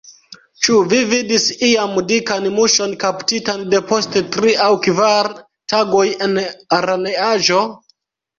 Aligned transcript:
Ĉu 0.67 0.75
vi 0.93 1.01
vidis 1.09 1.43
iam 1.67 1.91
dikan 2.11 2.47
muŝon 2.55 2.95
kaptitan 3.03 3.61
depost 3.75 4.17
tri 4.37 4.55
aŭ 4.69 4.71
kvar 4.87 5.31
tagoj 5.75 6.03
en 6.29 6.35
araneaĵo? 6.81 7.63